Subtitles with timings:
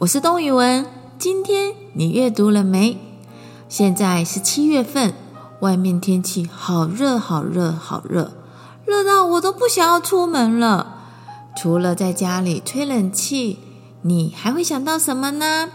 [0.00, 0.86] 我是东雨文。
[1.18, 2.96] 今天你阅读了没？
[3.68, 5.12] 现在是七月份，
[5.58, 8.30] 外面天气好热，好热，好热，
[8.84, 10.98] 热到我都不想要出门了。
[11.56, 13.58] 除了在家里吹冷气，
[14.02, 15.68] 你还会想到什么呢？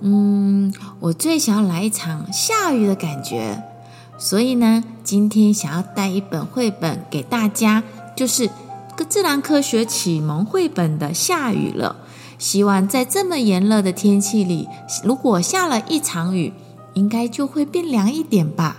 [0.00, 3.62] 嗯，我最想要来一场下雨的感觉。
[4.16, 7.82] 所以呢，今天想要带一本绘本给大家，
[8.16, 8.48] 就是
[8.96, 11.96] 个自然科学启蒙绘本的《下雨了》。
[12.38, 14.68] 希望在这么炎热的天气里，
[15.04, 16.54] 如果下了一场雨，
[16.94, 18.76] 应该就会变凉一点吧。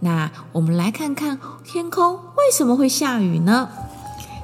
[0.00, 3.68] 那我们来看看天空为什么会下雨呢？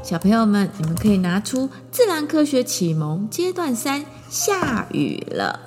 [0.02, 5.60] 小朋友们，你们可以拿出《自然科学启蒙阶段三：下雨了》。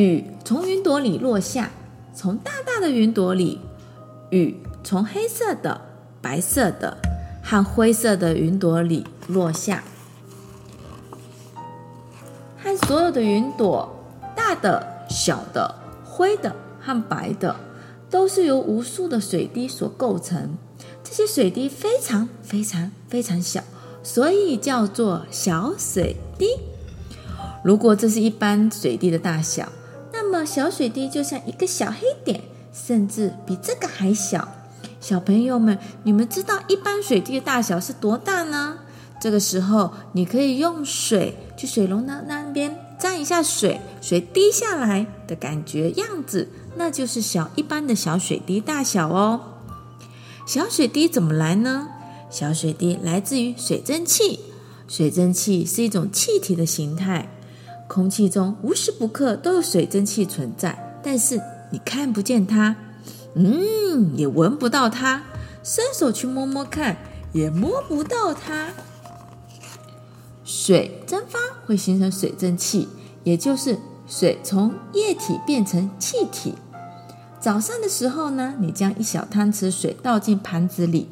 [0.00, 1.70] 雨从云朵里落下，
[2.14, 3.60] 从大大的云朵里，
[4.30, 5.80] 雨从黑色的、
[6.22, 6.96] 白色的
[7.42, 9.82] 和灰色的云朵里落下。
[12.62, 13.88] 和所有的云朵，
[14.36, 17.56] 大的、小的、灰的和白的，
[18.10, 20.56] 都是由无数的水滴所构成。
[21.02, 23.62] 这些水滴非常非常非常小，
[24.02, 26.46] 所以叫做小水滴。
[27.64, 29.68] 如果这是一般水滴的大小，
[30.12, 34.48] 那么小水滴就像一个小黑点，甚至比这个还小。
[35.00, 38.78] 小朋友们，你们知道一般水滴的大小是多大呢？
[39.20, 49.58] 这个时候，你可以用水去水龙头那边沾一下水，水滴下来的感觉样子，那就是小一般的小水滴大小哦。
[50.46, 51.88] 小水滴怎么来呢？
[52.30, 54.40] 小水滴来自于水蒸气。
[54.88, 57.28] 水蒸气是一种气体的形态，
[57.86, 61.38] 空气中无时不刻都有水蒸气存在，但是
[61.70, 62.74] 你看不见它，
[63.34, 65.24] 嗯，也闻不到它，
[65.62, 66.96] 伸手去摸摸看，
[67.34, 68.68] 也摸不到它。
[70.52, 72.88] 水蒸发会形成水蒸气，
[73.22, 73.78] 也就是
[74.08, 76.54] 水从液体变成气体。
[77.38, 81.06] 早上的时候呢，你将一小汤匙水倒进盘子里，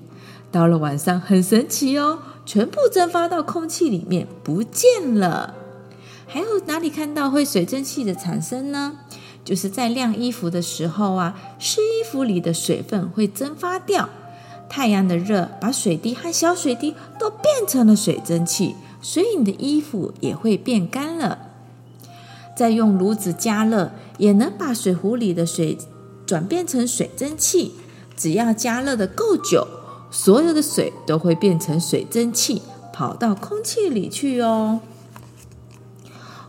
[0.51, 5.55] 到了晚上很神奇哦，全部蒸发到空气里面不见了。
[6.27, 8.99] 还有哪里看到会水蒸气的产生呢？
[9.45, 14.09] 就是在晾衣服的时候啊，湿衣服里的水分会蒸发掉，
[14.69, 18.75] 太阳的热把水滴和小水滴都变成了水蒸气。
[19.01, 21.47] 所以你的衣服也会变干了。
[22.57, 25.79] 再用炉子加热，也能把水壶里的水
[26.27, 27.75] 转变成水蒸气。
[28.17, 29.67] 只要加热的够久，
[30.11, 34.81] 所有的水都会变成水蒸气，跑到空气里去哦。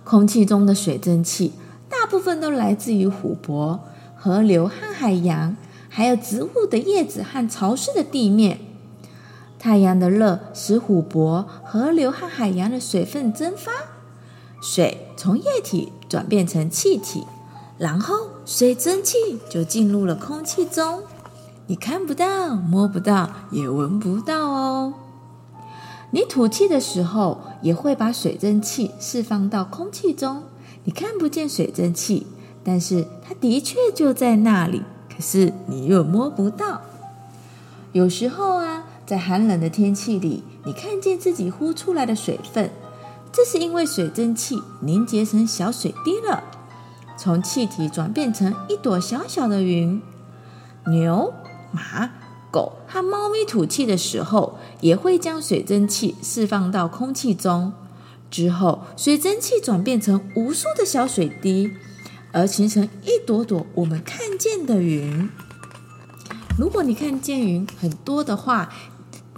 [0.04, 1.52] 空气中的水蒸气
[1.88, 3.80] 大部分都来自于湖泊、
[4.16, 5.56] 河流和海洋，
[5.88, 8.60] 还有植物的叶子和潮湿的地面。
[9.60, 13.72] 太阳的热使湖泊、河流和海洋的水分蒸发，
[14.62, 17.26] 水从液体转变成气体，
[17.78, 19.18] 然后水蒸气
[19.50, 21.02] 就进入了空气中。
[21.68, 24.94] 你看不到、摸不到，也闻不到哦。
[26.12, 30.44] 你吐气的时候，也会把水蒸气释放到空气中。
[30.86, 32.26] 你看不见水蒸气，
[32.64, 34.84] 但是它的确就在那里，
[35.14, 36.80] 可是你又摸不到。
[37.92, 38.86] 有时候啊。
[39.10, 42.70] 在寒冷的天气里，你看见自己呼出来的水分，
[43.32, 46.44] 这是因为水蒸气凝结成小水滴了，
[47.18, 50.00] 从气体转变成一朵小小的云。
[50.92, 51.34] 牛、
[51.72, 52.12] 马、
[52.52, 57.74] 狗和猫咪吐气的时候，也会将水蒸气释放到空气中，
[58.30, 61.72] 之后水蒸气转变成无数的小水滴，
[62.32, 65.28] 而形成一朵朵我们看见的云。
[66.60, 68.72] 如果你看见云很多的话，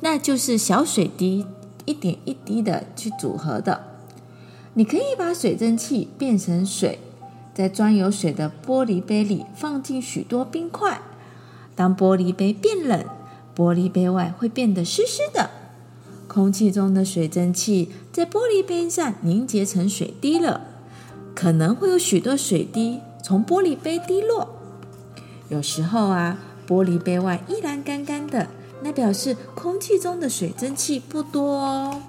[0.02, 1.46] 那就是小水滴
[1.86, 3.84] 一点一滴的去组合的。
[4.74, 7.00] 你可以把水蒸气变成水，
[7.54, 11.02] 在装有水的玻璃杯里放进许多冰块。
[11.76, 13.06] 当玻璃杯变冷，
[13.56, 15.50] 玻璃杯外会变得湿湿的。
[16.28, 20.62] 空气中的水蒸气在玻璃杯上凝结成水滴了，
[21.36, 24.56] 可能会有许多水滴从玻璃杯滴落。
[25.50, 28.48] 有时候啊，玻璃杯外依然干干的。
[28.84, 32.02] 那表示空气中的水蒸气不多哦。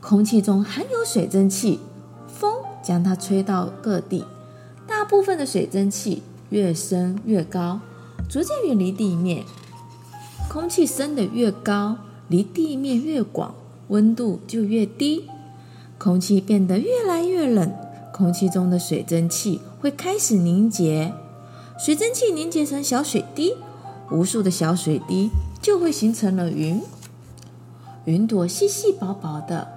[0.00, 1.80] 空气中含有水蒸气，
[2.26, 4.24] 风将它吹到各地。
[4.86, 7.80] 大部分的水蒸气越升越高，
[8.28, 9.44] 逐渐远离地面。
[10.48, 13.54] 空气升得越高，离地面越广，
[13.88, 15.28] 温度就越低。
[15.98, 17.72] 空气变得越来越冷，
[18.12, 21.12] 空气中的水蒸气会开始凝结。
[21.78, 23.54] 水蒸气凝结成小水滴。
[24.10, 25.30] 无数的小水滴
[25.62, 26.82] 就会形成了云，
[28.04, 29.68] 云朵细细薄薄的，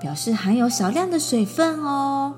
[0.00, 2.34] 表示含有少量的水分哦。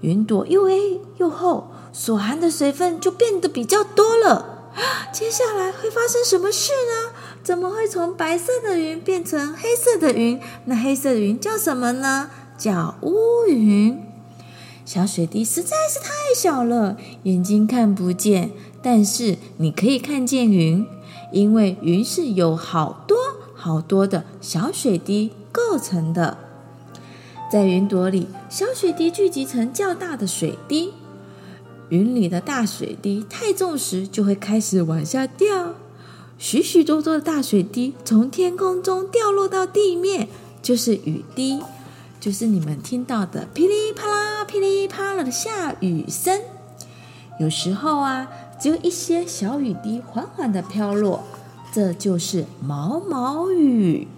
[0.00, 4.70] 云朵又黑又厚，所含的水分就变得比较多了。
[5.12, 7.12] 接下来会发生什么事呢？
[7.42, 10.40] 怎么会从白色的云变成黑色的云？
[10.66, 12.30] 那黑色的云叫什么呢？
[12.56, 14.04] 叫乌云。
[14.84, 18.52] 小水滴实在是太小了，眼睛看不见，
[18.82, 20.86] 但是你可以看见云，
[21.32, 23.16] 因为云是由好多
[23.54, 26.38] 好多的小水滴构成的。
[27.50, 30.92] 在云朵里，小水滴聚集成较大的水滴。
[31.88, 35.74] 云里的大水滴太重时，就会开始往下掉。
[36.36, 40.28] 许许多多的大水滴从天空中掉落到地面，
[40.62, 41.60] 就是雨滴，
[42.20, 46.40] 就是你们听到的噼里啪啦、噼里啪啦的下雨声。
[47.40, 48.28] 有时候啊，
[48.58, 51.22] 只有一些小雨滴缓缓地飘落，
[51.72, 54.08] 这就是毛毛雨。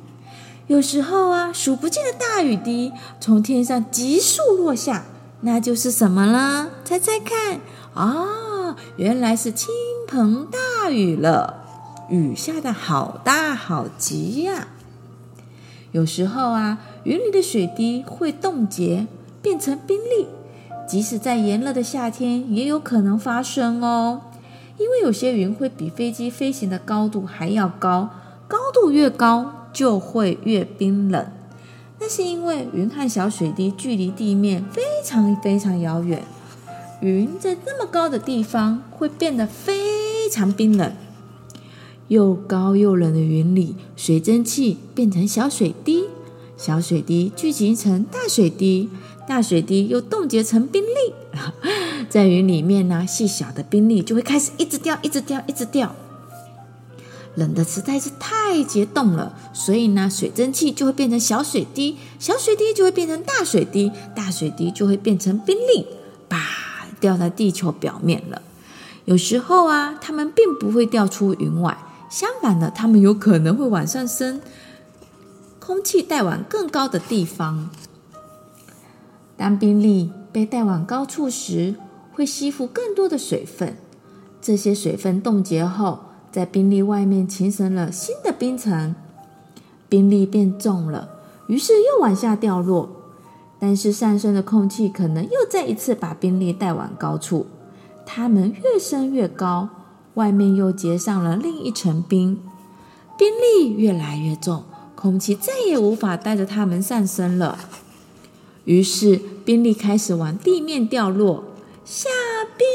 [0.67, 5.05] 有时候啊，数不尽的大雨滴从天上急速落下。
[5.43, 6.69] 那就是什么了？
[6.85, 7.61] 猜猜看
[7.95, 8.77] 啊、哦！
[8.97, 9.71] 原来是倾
[10.07, 11.65] 盆大雨了，
[12.11, 14.69] 雨下得好大好急呀、
[15.93, 19.07] 有时候啊，云里的水滴会冻结，
[19.41, 20.27] 变成冰粒，
[20.87, 24.21] 即使在炎热的夏天也有可能发生哦。
[24.81, 28.09] 因为有些云会比飞机飞行的高度还要高，
[28.49, 31.27] 高度越高就会越冰冷。
[31.99, 36.25] 那是因为云和小水滴距离地面非常非常遥远，
[37.03, 40.91] 云在这么高的地方会变得非常冰冷。
[42.09, 46.07] 又高又冷的云里，水蒸气变成小水滴，
[46.57, 48.89] 小水滴聚集成大水滴，
[49.29, 51.13] 大水滴又冻结成冰粒。
[52.11, 55.95] 在云里面呢，细小的冰粒就会开始一直掉，一直掉，一直掉。
[57.37, 65.87] 冷的实在是太结冻了，所以呢，水蒸气就会变成小水滴，小水滴就会变成大水滴，大水滴就会变成冰粒，
[66.29, 66.39] 啪，
[66.99, 68.43] 掉在地球表面了。
[69.05, 71.79] 有时候啊，它们并不会掉出云外，
[72.11, 74.41] 相反的，它们有可能会往上升，
[75.61, 77.71] 空气带往更高的地方。
[79.37, 81.77] 当冰粒被带往高处时，
[82.13, 83.77] 会吸附更多的水分，
[84.41, 86.01] 这些水分冻结后。
[86.33, 88.95] 在冰粒外面形成了新的冰层，
[89.89, 91.09] 冰粒变重了，
[91.49, 92.89] 于是又往下掉落。
[93.59, 97.47] 但是上升的空气可能又再一次把冰粒带往高处，
[98.07, 99.71] 它们越升越高，
[100.15, 102.39] 外面又结上了另一层冰，
[103.19, 104.63] 冰粒越来越重，
[104.95, 107.59] 空气再也无法带着它们上升了。
[108.67, 111.43] 于是冰粒开始往地面掉落，
[111.85, 112.09] 下
[112.57, 112.67] 冰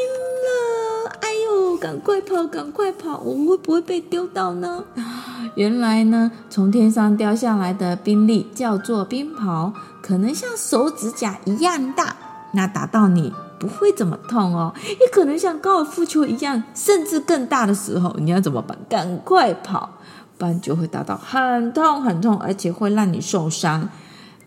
[0.45, 1.11] 了。
[1.21, 3.19] 哎呦赶快跑，赶快跑！
[3.19, 4.83] 我会不会被丢到呢？
[5.55, 9.71] 原来呢，从天上掉下来的冰粒叫做冰雹，
[10.01, 12.15] 可能像手指甲一样大。
[12.51, 18.77] 那打到你不会怎么痛哦，也可能像高尔夫球一样，甚至更大的时候，你要怎么办？
[18.89, 19.97] 赶快跑，
[20.37, 23.89] 不然就会打到很痛很痛，而且会让你受伤。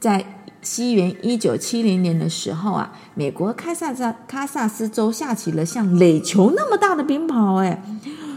[0.00, 0.37] 在
[0.68, 7.82] 西元一九七零年的时候啊，美国堪萨斯堪萨斯州下起了像垒球那么大的冰雹，哎，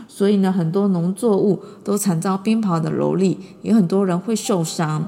[0.08, 5.06] 所以呢，很多农作物都惨遭冰雹的蹂躏，有很多人会受伤。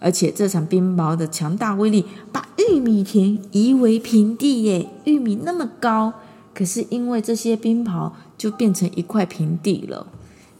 [0.00, 4.88] 而且这场冰雹的强大威力，把玉米田夷为平地，耶！
[5.04, 6.12] 玉米那么高，
[6.52, 10.08] 可是因为这些冰雹，就变成一块平地了。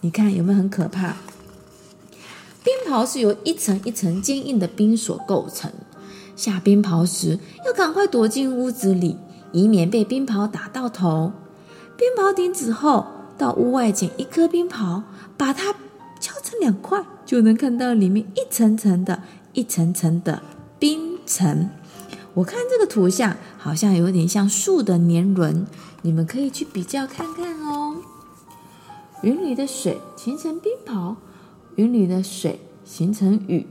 [0.03, 1.17] 你看有没有很可怕？
[2.65, 5.71] 冰雹是由一层一层坚硬的冰所构成。
[6.37, 9.17] 下冰雹时，要赶快躲进屋子里，
[9.53, 11.33] 以免被冰雹打到头。
[11.97, 15.03] 冰雹停止后，到屋外捡一颗冰雹，
[15.37, 15.73] 把它
[16.21, 20.43] 敲成两块，就能看到里面一层层的、一层层的
[20.79, 21.69] 冰层。
[22.35, 25.67] 我看这个图像，好像有点像树的年轮，
[26.01, 27.97] 你们可以去比较看看哦。
[29.23, 31.17] 云里的水形成冰雹。
[31.77, 33.67] 云里的水形成雨，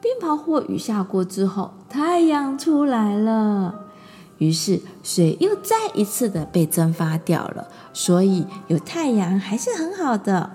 [0.00, 3.86] 冰雹或雨下过之后，太阳出来了，
[4.38, 7.68] 于是水又再一次的被蒸发掉了。
[7.92, 10.50] 所以有太阳还是很好的。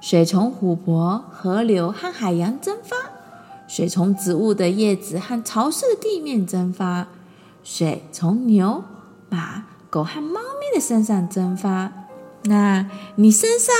[0.00, 2.96] 水从湖泊、河流和海洋蒸发，
[3.68, 7.06] 水从植物的叶子和潮湿的地面蒸发，
[7.62, 8.82] 水从牛、
[9.28, 11.92] 马、狗和猫咪的身上蒸发。
[12.44, 13.74] 那你身上？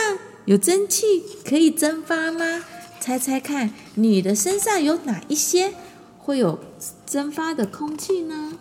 [0.45, 2.65] 有蒸汽可以蒸发吗？
[2.99, 5.73] 猜猜看，你的身上有哪一些
[6.19, 6.59] 会有
[7.07, 8.53] 蒸发的空气呢？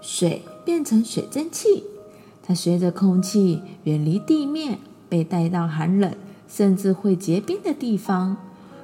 [0.00, 1.82] 水变成水蒸气，
[2.40, 6.14] 它随着空气远离地面，被带到寒冷
[6.48, 8.36] 甚至会结冰的地方。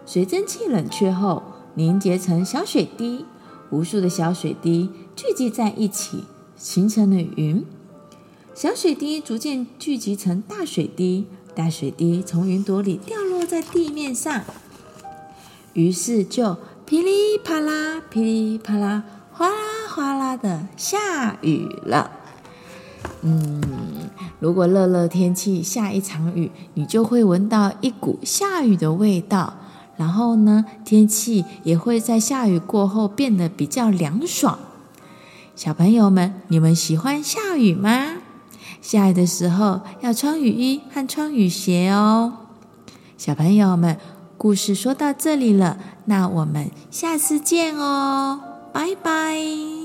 [0.05, 1.43] 水蒸气冷却后，
[1.75, 3.25] 凝结成小水滴，
[3.71, 6.25] 无数的小水滴聚集在一起，
[6.57, 7.65] 形成了云。
[8.61, 14.43] 小水滴逐渐聚集成大水滴，大水滴从云朵里掉落在地面上，
[15.75, 19.55] 于是就噼里啪啦、噼里啪啦、哗啦
[19.89, 22.11] 哗啦的下雨了。
[23.23, 23.63] 嗯，
[24.41, 29.55] 如果热热天气下一场雨，你就会闻到一股下雨的味道。
[29.97, 34.59] 然后呢，天气也会在下雨过后变得比较凉爽。
[35.55, 38.18] 小朋友们，你们喜欢下雨吗？
[38.81, 42.33] 下雨的时候要穿雨衣和穿雨鞋哦。
[43.17, 43.99] 小朋友们，
[44.37, 48.41] 故事说到这里了，那我们下次见哦，
[48.73, 49.78] 拜拜。